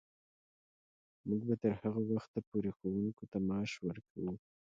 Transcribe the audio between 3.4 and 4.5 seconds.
معاش ورکوو.